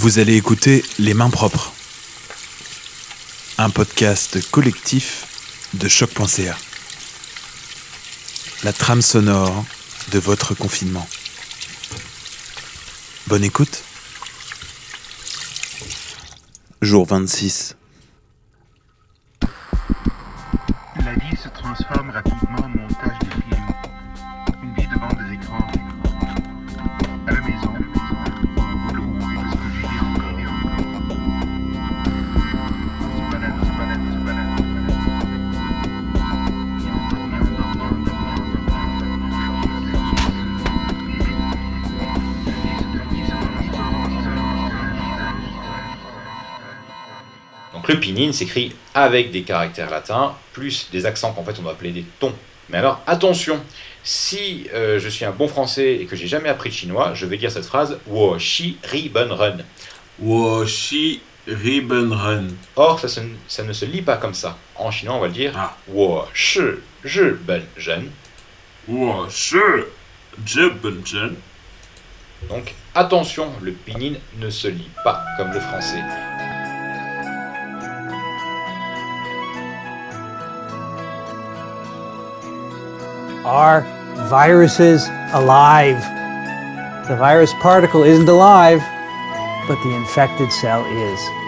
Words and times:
Vous 0.00 0.18
allez 0.18 0.34
écouter 0.34 0.82
Les 0.98 1.12
Mains 1.12 1.28
Propres, 1.28 1.74
un 3.58 3.68
podcast 3.68 4.50
collectif 4.50 5.26
de 5.74 5.88
choc.ca. 5.88 6.56
La 8.64 8.72
trame 8.72 9.02
sonore 9.02 9.62
de 10.12 10.18
votre 10.18 10.54
confinement. 10.54 11.06
Bonne 13.26 13.44
écoute. 13.44 13.82
Jour 16.80 17.04
26. 17.06 17.76
La 21.04 21.12
vie 21.12 21.36
se 21.36 21.50
transforme 21.50 22.08
rapidement 22.08 22.64
en 22.64 22.68
montage. 22.70 23.59
Donc 47.72 47.86
le 47.88 48.00
pinyin 48.00 48.32
s'écrit 48.32 48.74
avec 48.94 49.30
des 49.30 49.42
caractères 49.42 49.90
latins, 49.90 50.34
plus 50.52 50.88
des 50.90 51.06
accents 51.06 51.32
qu'en 51.32 51.44
fait 51.44 51.56
on 51.58 51.62
doit 51.62 51.72
appeler 51.72 51.92
des 51.92 52.04
tons. 52.18 52.34
Mais 52.68 52.78
alors 52.78 53.00
attention, 53.06 53.60
si 54.02 54.68
euh, 54.74 54.98
je 54.98 55.08
suis 55.08 55.24
un 55.24 55.30
bon 55.30 55.46
français 55.48 55.94
et 56.00 56.06
que 56.06 56.16
j'ai 56.16 56.26
jamais 56.26 56.48
appris 56.48 56.68
le 56.70 56.74
chinois, 56.74 57.12
je 57.14 57.26
vais 57.26 57.36
dire 57.36 57.50
cette 57.52 57.66
phrase 57.66 57.98
wo 58.06 58.38
shi 58.38 58.76
ri 58.84 59.10
ren. 59.14 59.58
Woshi 60.20 61.20
Ribbenren. 61.46 62.54
Or 62.76 63.00
ça, 63.00 63.08
se- 63.08 63.20
ça 63.48 63.62
ne 63.62 63.72
se 63.72 63.84
lit 63.86 64.02
pas 64.02 64.18
comme 64.18 64.34
ça. 64.34 64.58
En 64.76 64.90
chinois 64.90 65.14
on 65.14 65.20
va 65.20 65.26
le 65.28 65.32
dire 65.32 65.52
Ah. 65.56 65.74
wo 65.88 66.24
shi 66.34 66.60
ben. 67.40 67.62
Donc 72.48 72.74
attention, 72.94 73.50
le 73.62 73.72
pinyin 73.72 74.14
ne 74.38 74.50
se 74.50 74.68
lit 74.68 74.90
pas 75.04 75.24
comme 75.38 75.52
le 75.52 75.60
français. 75.60 76.02
Are 83.44 83.80
viruses 84.28 85.08
alive? 85.32 85.98
The 87.08 87.16
virus 87.16 87.52
particle 87.62 88.02
isn't 88.02 88.28
alive, 88.28 88.80
but 89.66 89.82
the 89.82 89.94
infected 89.94 90.52
cell 90.52 90.84
is. 90.84 91.39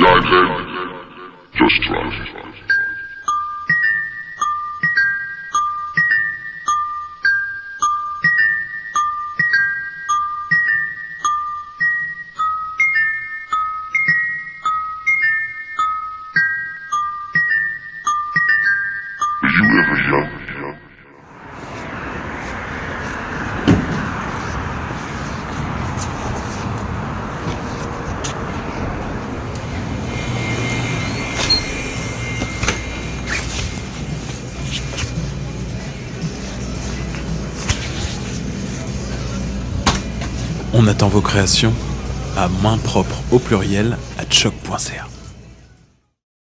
dive 0.00 0.24
in, 0.24 0.48
just 1.58 1.82
trust. 1.82 2.49
On 40.82 40.86
attend 40.86 41.08
vos 41.08 41.20
créations 41.20 41.74
à 42.38 42.48
main 42.62 42.78
propre 42.78 43.22
au 43.32 43.38
pluriel 43.38 43.98
à 44.18 44.22
choc.ca. 44.30 45.19